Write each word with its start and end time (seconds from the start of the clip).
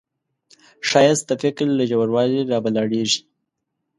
ښایست 0.87 1.25
د 1.27 1.31
فکر 1.43 1.65
له 1.77 1.83
ژوروالي 1.91 2.39
راولاړیږي 2.51 3.19